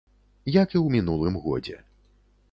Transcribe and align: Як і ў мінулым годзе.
Як 0.53 0.69
і 0.75 0.79
ў 0.85 0.95
мінулым 0.95 1.37
годзе. 1.43 1.77